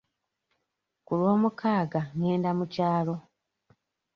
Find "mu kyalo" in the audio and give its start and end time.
2.57-3.15